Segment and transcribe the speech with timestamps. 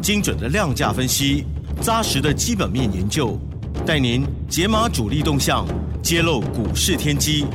[0.00, 1.44] 精准的量价分析，
[1.80, 3.38] 扎实的基本面研究，
[3.86, 5.66] 带您解码主力动向，
[6.02, 7.46] 揭露股市天机。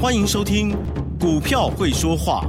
[0.00, 0.72] 欢迎收听
[1.18, 2.44] 《股票会说话》，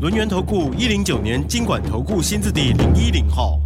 [0.00, 3.58] 轮源投顾一零九年经管投顾新字第零一零号。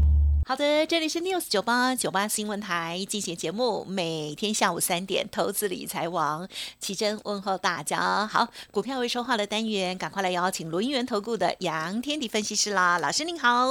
[0.48, 6.46] 好的，这里是 News 九八九八新闻台进行节目，每天下午三点，投资理财王
[6.78, 8.24] 奇珍问候大家。
[8.28, 13.66] 好，股票会说话的单元，赶快来邀请轮源投顾的杨天地分析师啦，老师您好。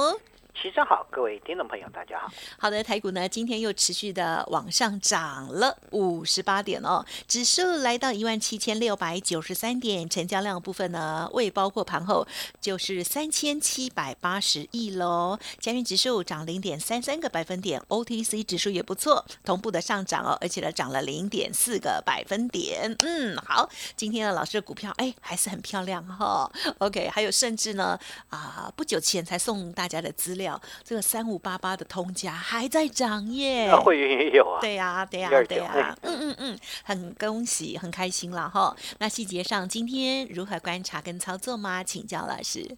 [0.62, 2.32] 齐生好，各位听众朋友，大家好。
[2.58, 12.26] 好的，台股呢今天又持续的往上涨了五十八点哦，指数来到一万七千六百九十三点，成交量部分呢未包括盘后
[12.58, 15.38] 就是三千七百八十亿喽。
[15.60, 22.96] 加元指数涨零点三三个百分点，OTC 指数也不错，同步的上涨哦，而且呢涨了零点四个百分点。
[23.00, 26.50] 嗯，好，今天的老师的股票哎还是很漂亮哈。
[26.78, 27.98] OK，还有甚至呢
[28.30, 30.45] 啊不久前才送大家的资料。
[30.84, 38.76] 这个三五八八的通家还在涨耶，会员也有啊，对呀，对呀，对呀，嗯嗯嗯，很恭喜，很开心了哈。
[38.98, 41.82] 那细节上今天如何观察跟操作吗？
[41.82, 42.76] 请教老师。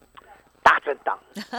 [0.69, 1.19] 大震荡，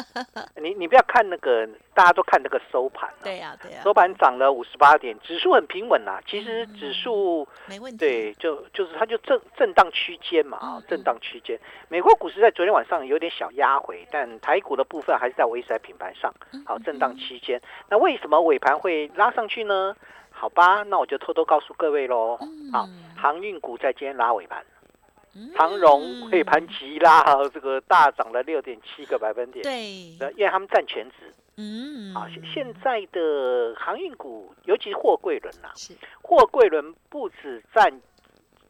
[0.62, 3.10] 你你不要看那个，大家都看那个收盘。
[3.24, 3.82] 对呀，对呀。
[3.84, 6.22] 收盘涨了五十八点，指数很平稳啦。
[6.28, 7.98] 其实指数没问题。
[7.98, 11.60] 对，就就是它就震震荡区间嘛啊，震荡区间。
[11.88, 16.32] 美国股市在昨天晚上有点小压回，但台股的部分还是在维持在平盘上。
[16.64, 17.60] 好，震荡区间。
[17.90, 19.96] 那为什么尾盘会拉上去呢？
[20.30, 22.38] 好吧，那我就偷偷告诉各位喽。
[22.72, 22.88] 好，
[23.18, 24.64] 航运股在今天拉尾盘。
[25.56, 29.64] 长荣汇盘急拉，这个大涨了六点七个百分点。
[29.64, 31.34] 对，因为他们占全值。
[31.58, 35.70] 嗯，啊，现在的航运股，尤其是货柜轮呐，
[36.22, 38.02] 货柜轮不止占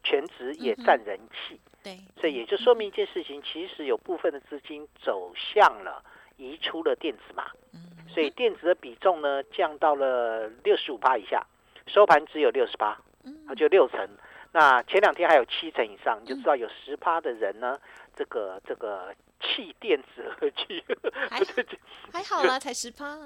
[0.02, 1.60] 全值，也占人气。
[1.84, 6.02] 对，所以也就说明一件事情，其实有部分的资金走向了
[6.36, 7.44] 移出了电子嘛。
[7.72, 11.46] 嗯，所以电子的比重呢降到了六十五趴以下，
[11.86, 12.98] 收盘只有六十八，
[13.46, 14.08] 啊，就六成。
[14.52, 17.78] 那前两天还有七成以上，你就知道有十趴的人呢，
[18.16, 20.84] 这个这个气电子而去，
[21.30, 21.38] 还
[22.22, 23.16] 还好啦，才十趴，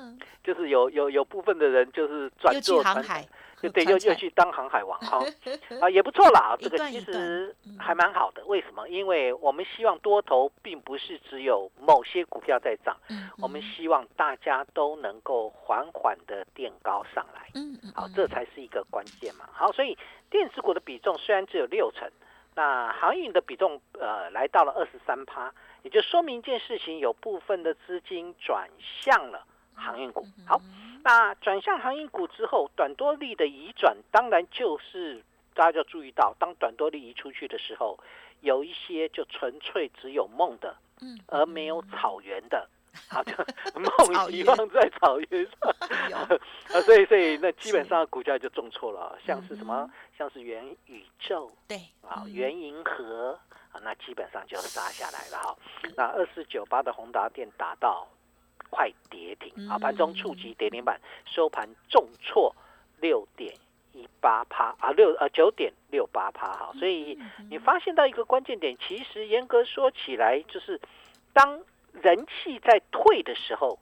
[0.43, 3.27] 就是有有有部分的人就是转做航海。
[3.63, 5.25] 就对，又又去当航海王哈，
[5.81, 6.55] 啊，也不错啦。
[6.61, 8.45] 这个其实还蛮好的。
[8.45, 8.87] 为什么？
[8.91, 12.95] 因为我们希望多头并不是只有某些股票在涨，
[13.39, 17.49] 我们希望大家都能够缓缓的垫高上来。
[17.55, 19.49] 嗯嗯，好，这才是一个关键嘛。
[19.51, 19.97] 好，所以
[20.29, 22.07] 电子股的比重虽然只有六成，
[22.55, 25.51] 那航运的比重呃来到了二十三趴，
[25.85, 28.69] 也就说明一件事情，有部分的资金转
[29.01, 30.27] 向了航运股。
[30.47, 30.61] 好。
[31.07, 35.23] 那转向航运股之后，短多利的移转，当然就是
[35.53, 37.99] 大家就注意到，当短多利移出去的时候，
[38.41, 42.67] 有一些就纯粹只有梦的，嗯，而没有草原的，
[43.11, 43.33] 啊，就
[43.79, 45.71] 梦遗忘在草原上，
[46.19, 53.39] 啊，所以所以那基本上股价就重挫了，像是什么，像是元宇宙，对，啊，元银河，
[53.73, 55.57] 啊，那基本上就杀下来了哈，
[55.97, 58.07] 那二四九八的宏达电打到。
[58.71, 59.79] 快跌停啊！
[59.79, 62.53] 盘中触及跌停板，收盘重挫
[63.01, 63.55] 六点
[63.93, 66.73] 一八趴啊，六呃九点六八趴哈。
[66.77, 67.17] 所以
[67.49, 70.81] 你发现到一个关键点，其实严格说起来，就是
[71.33, 71.61] 当
[72.03, 73.79] 人气在退的时候，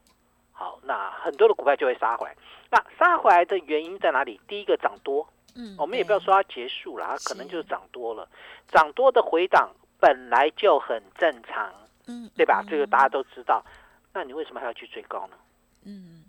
[0.53, 2.37] 好，那很多的股票就会杀回来。
[2.71, 4.41] 那杀回来的原因在哪里？
[4.47, 8.29] 第一个涨多，嗯，我们也不要说它结束了，它可能就是涨多了。
[8.69, 11.73] 涨多的回档本来就很正常，
[12.07, 12.65] 嗯，对吧？
[12.69, 13.65] 这个大家都知道。
[14.13, 15.37] 那你为什么还要去追高呢？
[15.85, 16.22] 嗯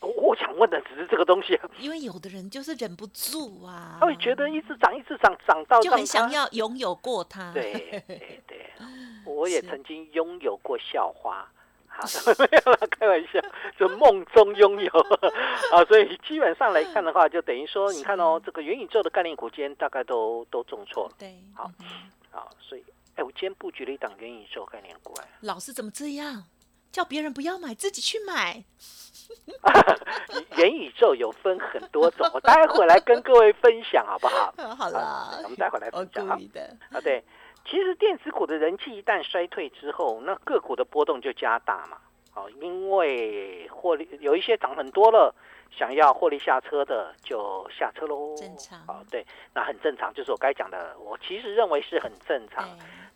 [0.00, 1.58] 我想问的只是这个东西。
[1.78, 7.52] 因为有的人就是忍不住啊，他会觉得一直涨一直涨，涨到就很想要拥有过它。
[7.52, 8.66] 对对对，
[9.24, 11.46] 我也曾经拥有过校花，
[11.86, 12.02] 好，
[12.38, 13.40] 没有啦，开玩笑，
[13.78, 14.90] 就梦中拥有
[15.72, 15.84] 啊。
[15.84, 21.14] 所以基本上来看的话，就等于说，你看哦，这个元宇宙的概念股今天大概都都重挫了。
[21.18, 21.70] 对，好，
[22.30, 22.84] 好，所以
[23.16, 26.44] 哎，我今天布局了一档元宇宙概念股，哎，老师怎么这样？
[26.90, 28.64] 叫别人不要买，自己去买。
[30.56, 34.52] 元宇宙有分很多种，我待会来跟各位分享，好不好？
[34.74, 36.26] 好了，我们待会来分享。
[36.52, 37.22] 的啊，对，
[37.64, 41.98] 其实电子股的人气一旦衰退之后，那个股的波动就加大嘛。
[42.32, 45.34] 好，因为获利有一些涨很多了，
[45.76, 48.34] 想要获利下车的就下车喽。
[48.36, 52.68] 正常哦，对，那很正常，就是我该讲的，我其实认为是很正常，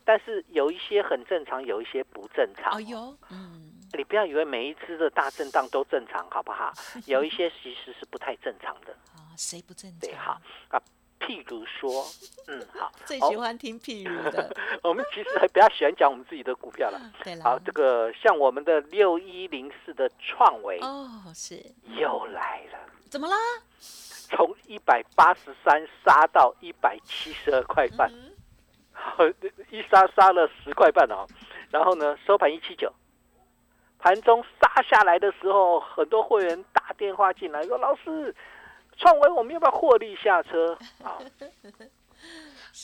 [0.03, 2.73] 但是有一些很正常，有一些不正常。
[2.73, 3.64] 哦哟，嗯，
[3.95, 6.71] 你不要以为每一次的大震荡都正常，好不好？
[7.07, 8.93] 有一些其实是不太正常的。
[9.15, 9.99] 啊，谁不正常？
[10.01, 10.39] 对，好
[10.69, 10.81] 啊。
[11.17, 12.05] 譬如说，
[12.47, 14.55] 嗯，好， 最喜欢听譬如的。
[14.83, 17.01] 我们其实还比较喜欢讲我们自己的股票了。
[17.23, 21.55] 对了，好，这个像我们的六一零四的创维哦，是
[21.97, 22.77] 又来了。
[23.09, 23.35] 怎么啦？
[24.29, 28.11] 从一百八十三杀到一百七十二块半，
[28.91, 29.25] 好，
[29.71, 31.25] 一杀杀了十块半哦。
[31.71, 32.91] 然后呢，收盘一七九，
[34.05, 38.35] 盘中杀下来的时候，很多会员打电话进来说：“老师。”
[38.97, 41.17] 创维，我们要不要获利下车 啊？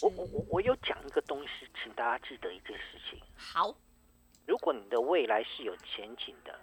[0.01, 3.21] 我我我我有讲一个东西，请大家记得一件事情。
[3.37, 3.73] 好，
[4.47, 6.59] 如果你的未来是有前景的，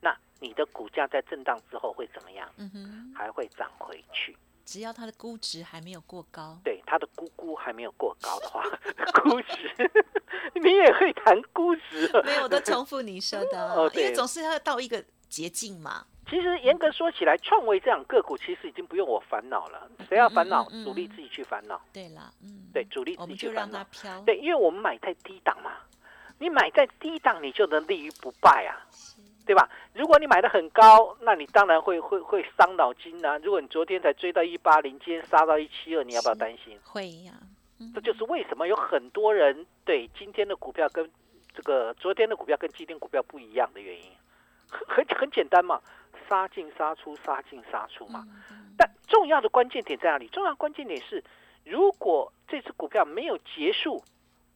[0.00, 2.50] 那你的股价在震荡之后会怎么样？
[2.58, 4.36] 嗯哼，还会涨回去。
[4.68, 8.62] 只要它的估值还没有过高，对，它的估估还没有过高的话，
[9.24, 9.90] 估值
[10.56, 12.06] 你也会谈估值。
[12.22, 16.04] 没有，我都重复你说的， 哦因为总是要到一个捷径嘛。
[16.28, 19.90] 其实严格说起来，创维这样个股其实已经不用我烦恼了。
[20.06, 20.68] 谁要烦恼？
[20.84, 21.80] 主力自己去烦恼。
[21.90, 23.82] 对了，嗯，对，主力自己去烦恼。
[23.84, 24.20] 飘。
[24.26, 25.72] 对，因为我们买在低档嘛，
[26.38, 28.84] 你买在低档，你就能立于不败啊，
[29.48, 29.66] 对吧？
[29.94, 33.38] 如果你买的很高，那你当然会会会伤脑筋啊。
[33.38, 36.78] 如果你昨天才追到一八零，今天杀到一七二，你要不要担心？
[36.84, 37.32] 会呀。
[37.94, 41.10] 这就是为什么有很多人对今天的股票跟
[41.54, 44.12] 这个昨天的股票跟今天股票不一样的原因，
[44.68, 45.80] 很很很简单嘛。
[46.28, 48.22] 杀进杀出，杀进杀出嘛。
[48.76, 50.28] 但重要的关键点在哪里？
[50.28, 51.24] 重要关键点是，
[51.64, 54.04] 如果这只股票没有结束，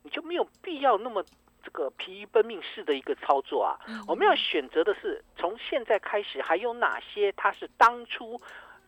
[0.03, 1.25] 你就没有必要那么
[1.63, 3.79] 这个疲于奔命式的一个操作啊。
[4.07, 8.39] 我们要选择的是，从现在开始还有哪些它是当初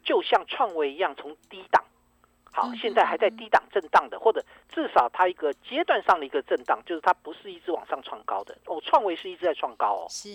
[0.03, 1.83] 就像创维一样从低档，
[2.51, 8.55] 好，现在还在低档震荡的，或者至少它一个阶段上的一个震荡，就是它不是一直往上创高的。
[8.65, 10.29] 哦，创维是一直在创高哦，是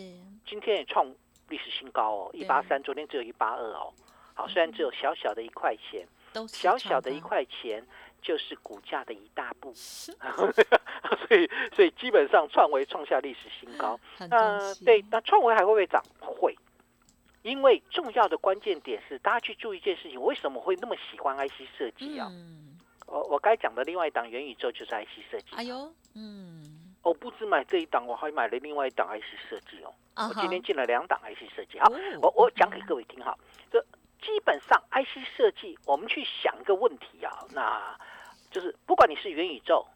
[0.47, 1.07] 今天也创。
[1.51, 3.93] 历史新高哦，一八三，昨天只有一八二哦。
[4.35, 6.07] 好，虽然只有小小的一块钱，
[6.47, 7.85] 小小的一块钱
[8.23, 13.99] 就是股价的一大步， 所以所以基本上创维创下历史新高。
[14.29, 16.03] 那对，那创维还会不会涨？
[16.21, 16.57] 会，
[17.43, 22.31] 因为重要的关键点是大家去注意一件事情，为什么会那么喜欢 IC 设计啊？
[23.07, 25.57] 我我该讲的另外一档元宇宙就是 IC 设计。
[25.57, 26.77] 哎呦，嗯。
[27.03, 29.91] 我不止买这一档，我还买了另外一档 IC 设计哦。
[30.29, 31.79] 我今天进了两档 IC 设计。
[31.79, 31.91] 好，
[32.21, 33.35] 我我讲给各位听哈。
[33.73, 33.81] 这
[34.21, 37.99] 基本上 IC 设计，我们去想一个问题啊，那
[38.51, 39.87] 就是不管你是元宇宙、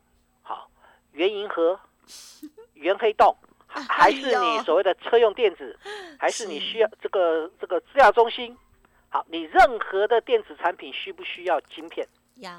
[0.43, 0.71] 好
[1.13, 1.79] 元银河、
[2.75, 3.37] 元黑洞，
[3.67, 5.79] 还是你所谓的车用电子，
[6.19, 8.57] 还是你需要这个这个资料中心，
[9.09, 12.07] 好，你任何的电子产品需不需要晶片？
[12.37, 12.51] 要。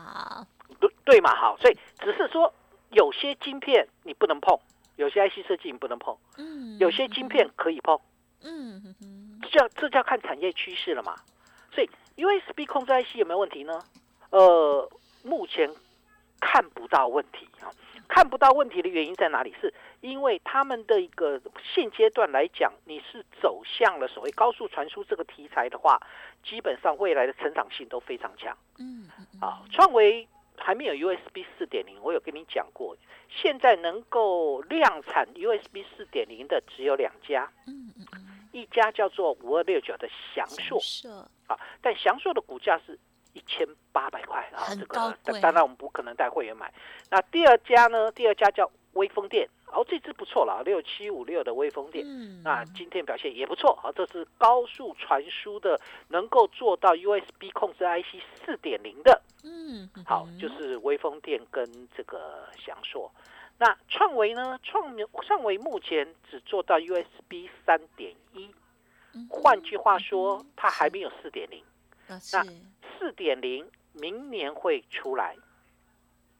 [0.79, 2.53] 对对嘛，好，所以只是说。
[2.91, 4.57] 有些晶片你不能碰，
[4.95, 7.99] 有些 IC 设计你不能碰，嗯，有些晶片可以碰，
[8.43, 8.95] 嗯，
[9.41, 11.15] 这叫这叫看产业趋势了嘛。
[11.73, 13.83] 所以 USB 控制 IC 有没有问题呢？
[14.29, 14.89] 呃，
[15.23, 15.69] 目前
[16.45, 17.73] 看不到问题啊，
[18.07, 19.53] 看不到问题的原因在哪里？
[19.59, 21.41] 是因为他们的一个
[21.73, 25.99] 现阶段来讲，你是走向了所谓高速传输这个题材的话，
[26.43, 29.09] 基本上未来的成长性都非常强，嗯，
[29.41, 30.27] 啊，创维。
[30.57, 32.95] 还没有 USB 四点零，我有跟你讲过，
[33.29, 40.79] 现在能够量产 USB 四点零的只有两家，嗯嗯嗯，一家叫做五二六九的翔硕，
[41.47, 42.97] 啊，但翔硕的股价是
[43.35, 46.73] 一千八百块，啊，这个当然我们不可能带会员买。
[47.11, 48.11] 那第二家呢？
[48.11, 49.47] 第二家叫微风电。
[49.67, 52.05] 哦，这支不错了，六七五六的微风电，
[52.43, 53.75] 那今天表现也不错。
[53.75, 55.77] 好，这是高速传输的，
[56.07, 59.21] 能够做到 USB 控制 IC 四点零的。
[59.43, 63.11] 嗯，好，就是微风电跟这个翔硕。
[63.57, 64.57] 那创维呢？
[64.63, 68.49] 创创维目前只做到 USB 三点一，
[69.29, 71.61] 换句话说，它还没有四点零。
[72.07, 72.19] 那
[72.99, 75.35] 四点零明年会出来。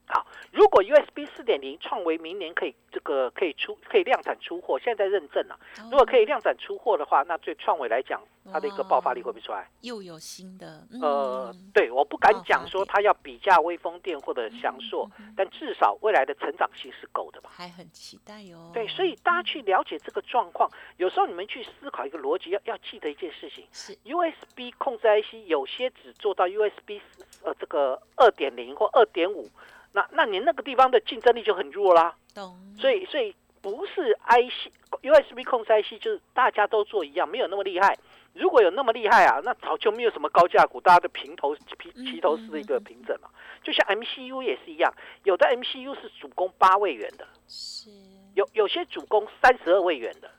[0.08, 5.60] 好，如果 USB 四点零创维明年可以这个可以出可以量产出货，现在在认证了。
[5.90, 8.22] 如果可以量产出货的话，那对创维来讲，
[8.52, 9.68] 它的一个爆发力会不会出来？
[9.82, 17.50] 又有新的呃，对，我不敢讲说它要比价微风电或者翔硕，但至少未来的成长性是够的吧？
[17.52, 18.70] 还很期待哟。
[18.74, 27.02] 对，所以大家去了解这个状况，有时候你们去思考一个逻辑，要要记得一件事情：是 USB 控制 IC 有些只做到 USB
[27.44, 29.50] 呃这个二点零或二点五。
[29.96, 32.54] 那那你那个地方的竞争力就很弱啦，懂？
[32.78, 34.70] 所以所以不是 IC
[35.02, 37.98] USB 控制 IC 就是大家都做一样，没有那么厉害。
[38.34, 43.30] 如果有那么厉害啊，那早就没有什么高价股，大家的平头平齐头式的一个平整嘛。
[43.64, 47.90] 就像 MCU 也是一样，有的 MCU 是主攻八位元的，是
[48.34, 50.30] 有有些主攻三十二位元的。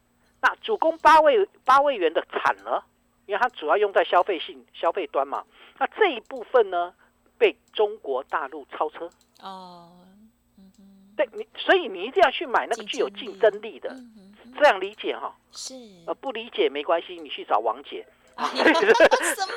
[0.43, 2.85] 那主攻八位八位元的惨了，
[3.25, 5.43] 因为它主要用在消费性消费端嘛。
[5.79, 6.93] 那这一部分呢，
[7.39, 9.09] 被中国大陆超车。
[9.43, 9.91] 哦，
[10.59, 10.71] 嗯
[11.17, 13.95] 对你，所以你一定要去买那个具有竞争力的。
[14.59, 15.35] 这样理解哈？
[15.53, 15.75] 是。
[16.07, 18.07] 呃，不理解没关系，你去找王姐。
[18.37, 18.45] 什
[19.47, 19.55] 么？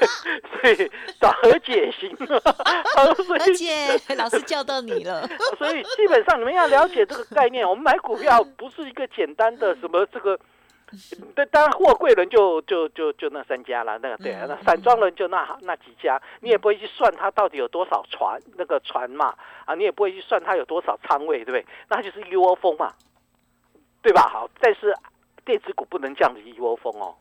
[0.61, 2.15] 所以找何姐行。
[2.17, 5.27] 何姐，老师叫到你了。
[5.57, 10.39] 所以基本上你们要了解这个概念，我们买股票不是一个简单的什么这个。
[11.35, 21.65] 对，当然货柜人就就就就那三家了，那个对啊，那散装人就那那几家，你也不会去算它到底有多少船那个船嘛，啊，你也不会去算它有多少仓位，对不对？
[21.89, 22.93] 那就是一窝蜂嘛，
[24.01, 24.21] 对吧？
[24.27, 24.93] 好，但是
[25.45, 27.15] 电子股不能这样子一窝蜂哦。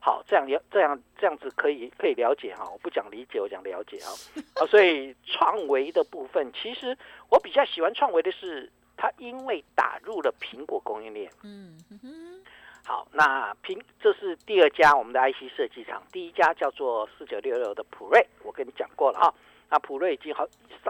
[0.00, 4.10] 好，这样这样这样子可以可以了解哈，我不讲理解，我讲了解啊。
[4.56, 6.96] 啊，所以创维的部分，其实
[7.30, 11.30] 我比较喜欢创维的是，它因为打入了苹果供应链。
[11.44, 12.42] 嗯哼。
[12.84, 19.34] 好，那平这是第二家我们的 IC 设计厂，第一家叫做四九六六的普瑞，我跟你讲过了啊。
[19.70, 20.46] 那普瑞已经好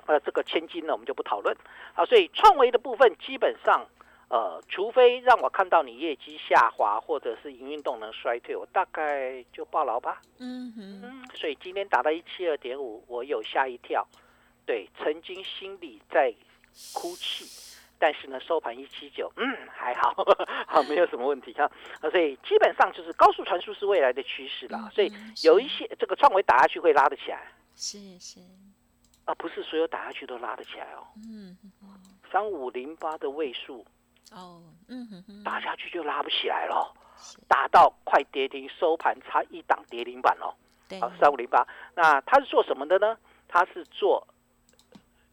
[0.07, 1.57] 呃这个千金了，我们就不讨论。
[1.95, 3.87] 好，所以创维的部分基本上。
[4.29, 10.23] 呃，除非让我看到你业绩下滑，或者是营运动能衰退，我大概就爆牢吧。
[10.39, 14.09] 嗯哼，所以今天打到一七二点五，我有吓一跳。
[14.65, 16.35] 对，曾经心里在
[16.95, 17.45] 哭泣，
[18.03, 20.13] 但是呢，收盘一七九，嗯，还好，
[20.67, 21.71] 好，没有什么问题哈。
[22.11, 24.91] 所以基本上就是高速传输是未来的趋势啦。
[24.93, 25.13] 所以
[25.45, 27.47] 有一些这个创维打下去会拉得起来。
[27.77, 28.41] 是是，
[29.25, 31.07] 啊，不是所有打下去都拉得起来哦。
[31.17, 31.57] 嗯
[32.33, 33.87] 三五零八的位数。
[34.33, 36.93] 哦，嗯哼哼，打下去就拉不起来了，
[37.47, 40.53] 打到快跌停收盘差一档跌停板哦。
[40.89, 43.17] 对，好，三五零八，那他是做什么的呢？
[43.47, 44.27] 他是做，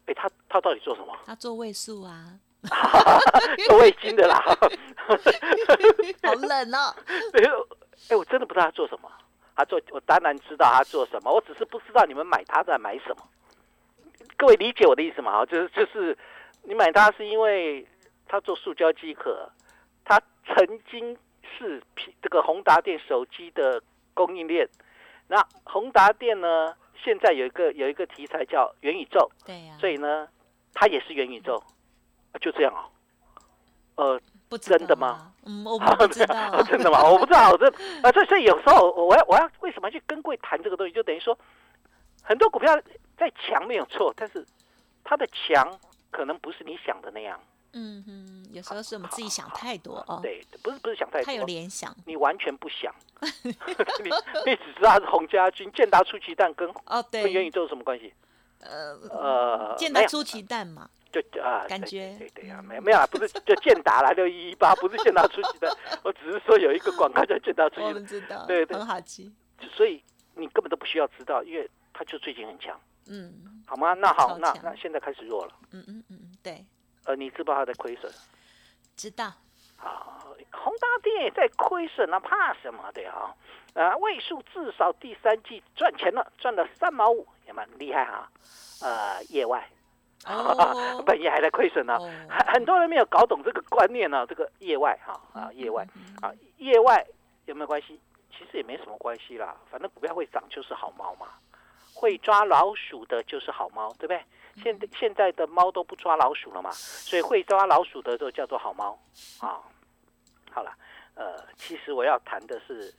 [0.06, 1.18] 哎，他他到底做什么？
[1.26, 2.38] 他做位数啊，
[3.66, 4.38] 做味精的啦。
[6.22, 6.94] 好冷哦。
[7.34, 7.68] 哎呦，
[8.10, 9.10] 哎，我真的不知道他做什么。
[9.56, 13.28] 他做，我当然知道他做什么，我只是不知道你们买他在买什么。
[14.36, 15.44] 各位理解我的意思吗？
[15.46, 16.16] 就是就是，
[16.62, 17.86] 你买它是因为。
[18.32, 19.50] 他做塑胶机壳，
[20.04, 21.82] 他曾经是
[22.22, 23.82] 这个宏达电手机的
[24.14, 24.68] 供应链。
[25.26, 30.28] 那宏达电呢，现在有一个有一个题材叫元宇宙，对呀，所以呢，
[30.72, 31.60] 它也是元宇宙，
[32.38, 32.84] 就这样哦。
[33.96, 35.32] 呃，不真的吗？
[35.44, 37.02] 嗯，我不知道， 真的吗？
[37.04, 37.66] 我不知道，这
[38.02, 41.36] 啊，这所以有时候我要我要为什么去跟贵谈这个东西，就等于说
[42.22, 42.74] 很多股票
[43.18, 44.46] 在强没有错，但是
[45.04, 45.78] 它的强
[46.10, 47.38] 可能不是你想的那样。
[47.72, 50.18] 嗯哼，有时候是我们自己想太多哦。
[50.22, 51.94] 对，不是不是想太多，太有联想。
[52.06, 52.92] 你完全不想，
[53.42, 53.50] 你
[54.46, 58.12] 你只知道是洪家军、建达出奇蛋跟哦对，跟元宇宙有什么关系？
[58.60, 65.70] 呃呃，建达出奇蛋嘛，就啊，感觉对对啊，没有没有啊，不是就建达来六一一八，不是建达出奇蛋，
[66.04, 69.32] 我只是说有一个广告叫建达出奇蛋，我们知道，对对，很好记。
[69.72, 70.02] 所以
[70.34, 72.78] 你根本都不需要知道，因为它就最近很强。
[73.08, 73.92] 嗯，好吗？
[73.94, 75.52] 那好，那那现在开始弱了。
[75.72, 76.64] 嗯嗯嗯，对。
[77.04, 78.12] 呃，你知不知道他在亏损？
[78.96, 79.24] 知道。
[79.78, 83.34] 啊，宏大电也在亏损，那怕什么的啊？
[83.74, 88.30] 啊，位数至少第三季赚钱了，赚了三毛五，也蛮厉害哈。
[88.82, 89.68] 呃，业外，
[91.06, 91.98] 本业还在亏损呢。
[92.28, 95.86] 很很多人没有搞懂这个观念呢，这个业外哈啊，业外
[96.20, 97.06] 啊，业外
[97.46, 97.98] 有没有关系？
[98.30, 101.26] 其实也没什么关系啦，反正股票会涨就是好猫嘛，
[101.94, 104.24] 会抓老鼠的就是好猫，对不对？
[104.62, 108.98] 现在现在的猫都不抓老鼠了嘛，所以会抓老鼠的都叫做好猫
[109.40, 109.60] 啊。
[110.50, 110.72] 好了，
[111.14, 112.92] 呃，其实我要谈的是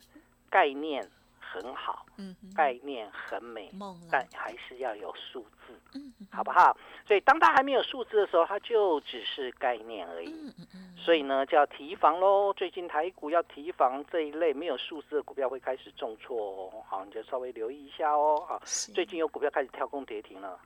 [0.48, 1.06] 概念
[1.52, 3.70] 很好，嗯，概念很美，
[4.10, 6.74] 但还是要有数字，嗯，好不好？
[7.06, 10.30] 所以当它还没有数字的时候，它就只是概念而已。
[10.30, 12.52] 嗯嗯所以呢，就要提防喽。
[12.52, 16.82] 最近台股要提防这一类没有数字的股票会开始重挫哦。
[16.86, 18.42] 好，你就稍微留意一下哦。
[18.46, 18.62] 好，
[18.94, 20.56] 最近有股票开始跳空跌停了。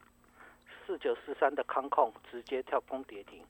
[0.87, 3.43] 四九四三的康控直接跳空跌停，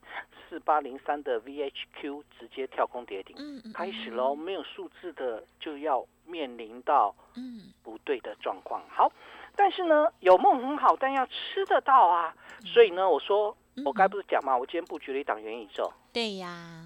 [0.48, 3.36] 四八零三的 VHQ 直接跳空跌停，
[3.74, 4.34] 开始喽！
[4.34, 8.82] 没有数字的就要面临到嗯不对的状况。
[8.88, 9.12] 好，
[9.54, 12.34] 但是呢，有梦很好，但要吃得到啊。
[12.64, 15.92] 所以呢，我说我该不是讲嘛，我今天布局了一档元宇宙。
[16.12, 16.82] 对呀。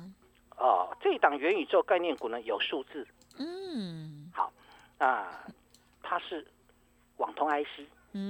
[0.57, 3.07] 哦，这一档元宇宙概念股呢有数字。
[3.39, 4.31] 嗯。
[4.35, 4.53] 好，
[4.99, 5.45] 啊，
[6.03, 6.45] 它是
[7.19, 7.87] 网通 IC。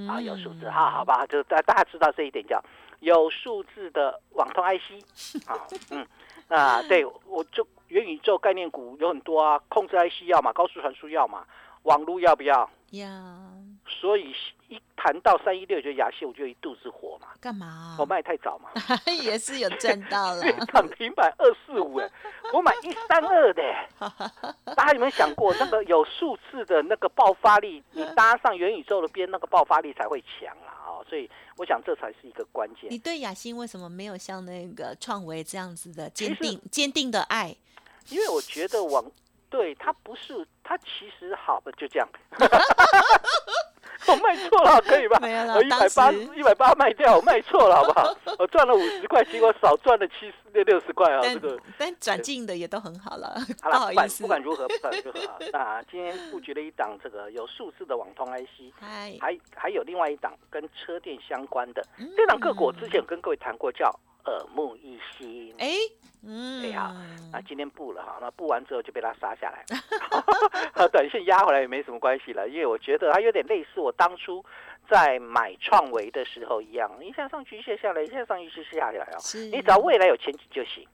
[0.09, 2.63] 啊，有数字哈，好吧，就大大家知道这一点叫
[3.01, 5.57] 有数字的网通 IC 啊，
[5.91, 6.07] 嗯，
[6.49, 11.45] 啊，对我就元宇宙概念股有很多啊，控制 IC 要嘛，高速传输要嘛，
[11.83, 12.71] 网络要不要？
[12.91, 13.07] 要。
[13.89, 14.33] 所以
[14.69, 17.27] 一谈到三一六就雅信，我就一肚子火嘛。
[17.41, 17.97] 干嘛？
[17.99, 18.71] 我卖太早嘛。
[19.23, 20.43] 也是有赚到了。
[20.73, 22.09] 涨停板二四五哎，
[22.53, 23.63] 我买一三二的。
[24.77, 30.71] 大家有没有想过，那个有数字的那个爆发力，你搭上元宇宙的边，那个爆发力才会强啊！
[30.87, 32.89] 哦，所以我想这才是一个关键。
[32.91, 37.57] 你对雅欣为什么没有像那个创维这样子的坚定坚定的爱？
[38.09, 39.05] 因为我觉得网
[39.49, 42.09] 对它不是，它其实好的就这样。
[44.07, 45.19] 我卖错了，可以吧？
[45.21, 48.17] 没有了，我一百八一百八卖掉，我卖错了，好不好？
[48.41, 51.21] 我赚了五十块，结果少赚了七十六六十块啊！
[51.23, 53.37] 这个但转进的也都很好了。
[53.61, 55.21] 好了，不管不管如何，不管如何，
[55.53, 65.55] 那今天布局了一档这个有数字的网通 IC，还还有另外一档跟车电相关的这档个股，之前有跟各位谈过，叫耳目一新。
[65.59, 65.69] 哎。
[66.23, 66.95] 嗯，对啊，
[67.33, 69.65] 那今天布了哈，那布完之后就被他杀下来，
[70.93, 74.45] 短线压回来也没什么关系了，因为我觉得它有点类似我当初
[74.87, 79.19] 在买创维的时候一样，一下上去一下下来，一下上去一下下来哦，
[79.51, 80.87] 你只要未来有前景就行。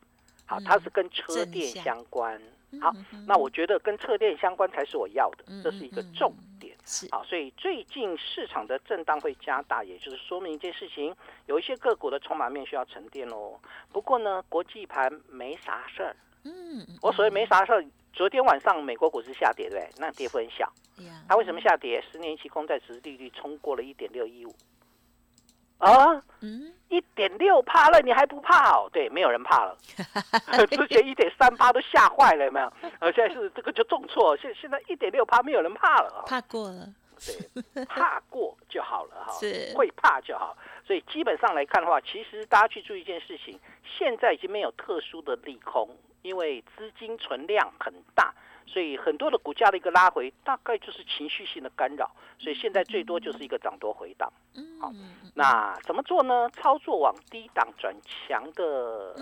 [0.47, 2.41] 好，它是跟车电相关。
[2.81, 2.93] 好，
[3.27, 6.56] 那我觉得跟车电相关才是我要的，这是一个重点。
[6.89, 11.13] 是，好，所以最近市场的震荡会加大，也就是说明一件事情，
[11.47, 13.61] 有一些个股的筹码面需要沉淀喽。
[13.93, 16.17] 不过呢，国际盘没啥事儿。
[16.45, 19.91] 嗯，我所谓没啥事儿，昨天晚上美国股市下跌，对不对？
[19.99, 20.73] 那跌幅很小。
[21.29, 22.01] 它为什么下跌？
[22.13, 24.55] 十年期公债值利率冲过了一点六一五。
[25.79, 28.89] 啊，嗯，一点六怕了，你还不怕哦？
[28.93, 29.77] 对，没有人怕了。
[30.71, 32.73] 之前一点三八都吓坏了，有没有？
[33.01, 36.25] 呃，现在是这个就重挫，现现在一点六怕，没有人怕了。
[36.27, 36.89] 怕过了，
[37.75, 39.33] 对， 怕过就好了哈。
[39.39, 40.57] 是，会怕就好。
[40.87, 45.89] 所以基本上来看的话，其实大家去注意一件事情，现在已经没有特殊的利空，
[46.23, 48.33] 因为资金存量很大。
[48.67, 52.11] 所以很多的股价的一个拉回，大概就是情绪性的干扰。
[52.39, 54.31] 所以现在最多就是一个涨多回档。
[54.81, 54.93] 好，
[55.35, 56.51] 那怎么做呢？
[56.51, 59.15] 操作往低档转强的，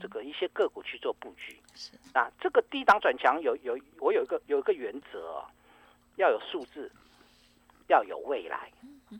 [0.00, 1.60] 这个一些个股去做布局。
[1.74, 5.44] 是那这个低档转强有有我有一个有一个原则，
[6.16, 6.90] 要有数字，
[7.88, 8.70] 要有未来。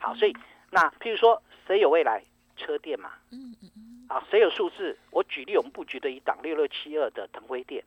[0.00, 0.34] 好，所以
[0.70, 2.22] 那譬如说谁有未来？
[2.54, 3.12] 车店嘛。
[3.30, 4.06] 嗯嗯嗯。
[4.08, 4.96] 啊，谁有数字？
[5.10, 7.82] 我举例我们布局的一档六六七二的腾辉店。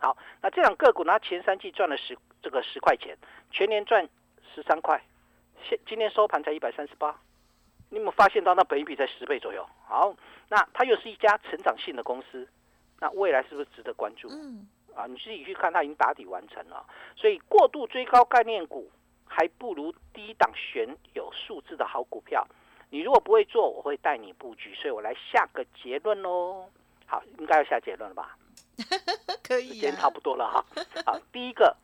[0.00, 1.18] 好，那这两个股呢？
[1.20, 3.16] 前三季赚了十这个十块钱，
[3.50, 4.08] 全年赚
[4.54, 4.98] 十三块，
[5.62, 7.14] 现今天收盘才一百三十八，
[7.90, 9.68] 你有没有发现到那本一比在十倍左右？
[9.86, 10.16] 好，
[10.48, 12.48] 那它又是一家成长性的公司，
[12.98, 14.28] 那未来是不是值得关注？
[14.30, 16.82] 嗯，啊，你自己去看，它已经打底完成了，
[17.14, 18.90] 所以过度追高概念股，
[19.28, 22.46] 还不如低档选有数字的好股票。
[22.88, 26.70] 你如果不会做，我会带你布局，所以我来下个结论喽。
[27.06, 28.36] 好，应该要下结论了吧？
[29.42, 30.64] 可以，时间差不多了哈。
[31.04, 31.76] 好，第一个，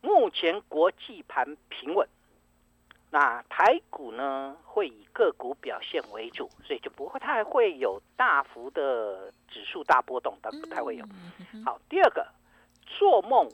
[0.00, 2.08] 目前国际盘平稳，
[3.10, 11.04] 那台股呢会以个股表现为主，所以就不会太会有大幅的指数大波动，但不太会有。
[11.64, 12.26] 好，第二个，
[12.86, 13.48] 做梦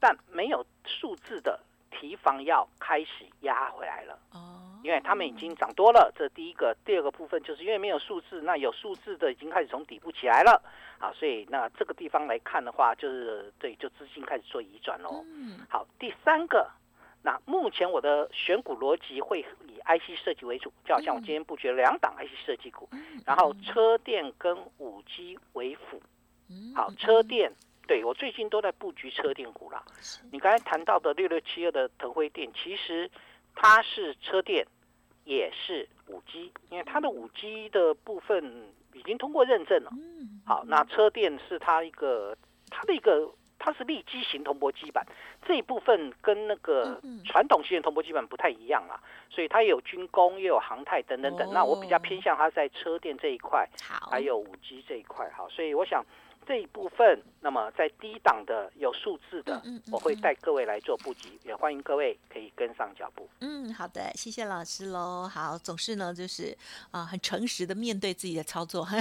[0.00, 1.60] 但没有数字的
[1.92, 4.18] 提防要开始压回来了。
[4.32, 4.58] 哦。
[4.82, 10.60] 因为他们已经涨多了，这第一个，第二个部分就是因为没有数字，那有数字的已经开始从底部起来了，
[10.98, 15.24] 啊，所以那这个地方来看的话，就是对，就资金开始做移转喽。
[15.24, 16.68] 嗯，好，第三个，
[17.22, 22.88] 那目前我的选股逻辑会以 IC 设计为主，就好像我今天布局了两档 IC 设计股，
[23.24, 26.02] 然后车电跟五 G 为辅。
[26.74, 27.52] 好，车电，
[27.86, 29.82] 对我最近都在布局车电股啦。
[30.30, 33.10] 你刚才谈到的六六七二的腾辉电，其实。
[33.54, 34.66] 它是车电，
[35.24, 39.90] 也是五 G，因为它的五 G 的部分已经通过认证了。
[40.46, 42.34] 好，那车电是它一个，
[42.70, 45.06] 它的一个，它是立基型铜箔基板，
[45.46, 48.96] 这一部分跟那个传统型的铜箔基板不太一样啊，
[49.28, 51.52] 所以它也有军工，也有航太等等等。
[51.52, 53.68] 那我比较偏向它在车电这一块，
[54.10, 55.28] 还有五 G 这一块。
[55.36, 56.02] 哈，所以我想。
[56.46, 63.28] 这一部分，那么在低档的有数字的，我会带各位来做布局，也欢迎各位可以跟上脚步。
[63.40, 65.28] 嗯，好的，谢谢老师喽。
[65.32, 66.56] 好，总是呢，就是
[66.90, 68.86] 啊，很诚实的面对自己的操作。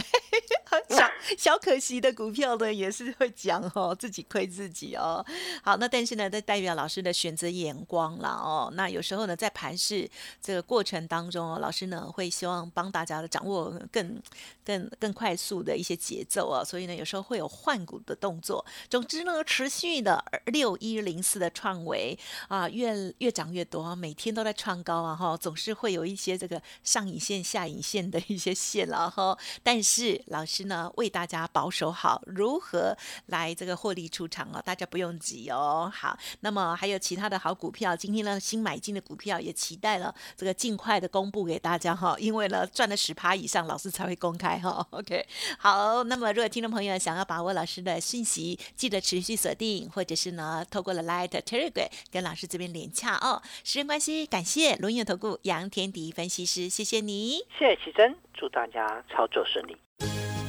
[0.87, 5.25] 小 小可惜的股票呢，也是会讲哦，自己亏自己哦。
[5.63, 8.71] 好，那但是呢，这代表老师的选择眼光了哦。
[8.73, 10.09] 那有时候呢，在盘市
[10.41, 14.21] 这个过程当中哦，老师呢会希望帮大家的掌握更
[14.63, 17.30] 更更快速的一些节奏啊，所以呢，有时候。
[17.31, 18.65] 会有换股的动作。
[18.89, 22.17] 总之呢，持续的六一零四的创维
[22.49, 29.37] 啊，越越涨越多，每天都在创高啊哈，总是会有一些这个上影线、下影线的一些线了哈。
[29.63, 35.89] 但是老师呢，为大家保守好如何来这个获利出场哦，大家不用急哦。
[35.93, 44.85] 好，那么还有其他的好股票，今天呢新买进的股票也期待了这个尽快的公布给大家哈，因为呢赚了十趴以上，老师才会公开哈。
[44.89, 45.25] OK，
[45.57, 53.41] 好，那么如果听众朋友想要把握老师的讯息，记得持续锁定，或者是呢透过了 Light Telegram 跟老师这边连洽哦。
[53.63, 59.77] 时间关系，感谢轮眼投顾杨天迪分析师，谢谢你，谢谢奇珍，祝大家操作顺利。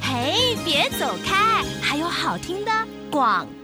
[0.02, 2.70] 嘿，别走开，还有好听的
[3.10, 3.61] 广告。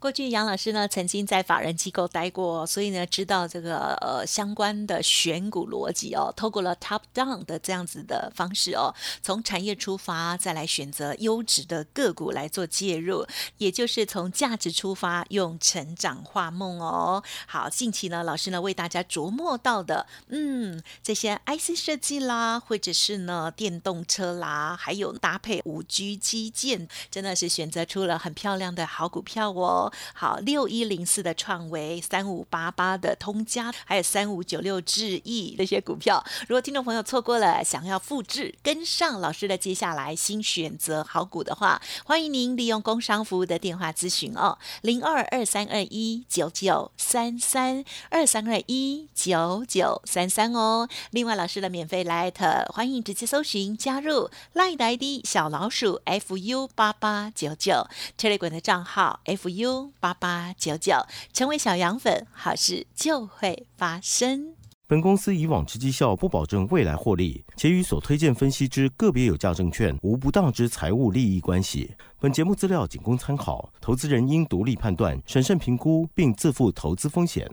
[0.00, 6.32] 过去杨老师呢曾经在法人机构待过，所以呢知道这个呃相关的选股逻辑哦。
[6.36, 17.24] 透过了 top down 的这样子的方式哦，从产业出发，再来选择优质的个股来做介入，也就是从价值出发，用成长画梦哦。
[17.48, 29.87] 好，近期呢老师呢为大家琢磨到的，嗯，这些 IC 设计啦，或者是呢电动车啦，还有搭配五 G 基建，真的是选择出了很漂亮的好股票哦。
[30.14, 50.88] 好，六一零四的创维，三五八八的通家，还有三五九六智易这些股票，如果听众朋友错过了，想要复制跟上老师的接下来新选择好股的话，欢迎您利用工商服务的电话咨询哦，零二二三二一九九三三二三二一九九三三哦。
[51.10, 57.86] 另外，老师的免费 Light，欢迎直接搜寻加入 Light ID 小老鼠 fu 八八九九
[58.18, 59.77] Telegram 的账号 fu。
[60.00, 60.94] 八八九九，
[61.32, 64.54] 成为小羊粉，好事就会发生。
[64.86, 71.94] 本公司以往之绩效不保证未来获利，且与所推荐分析之个别有价证券无不当之财务利益关系。
[72.18, 77.46] 本节目资料仅供参考，投资人应独立判断、审慎评估，并自负投资风险。